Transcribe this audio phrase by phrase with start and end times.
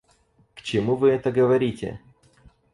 [0.55, 1.99] К чему вы это говорите?